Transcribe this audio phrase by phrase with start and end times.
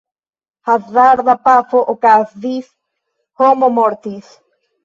[0.69, 2.73] Hazarda pafo okazis,
[3.43, 4.35] homo mortis.